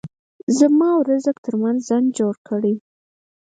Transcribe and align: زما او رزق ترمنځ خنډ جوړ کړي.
زما 0.57 0.89
او 0.95 1.01
رزق 1.09 1.35
ترمنځ 1.45 1.79
خنډ 1.87 2.07
جوړ 2.17 2.33
کړي. 2.47 2.73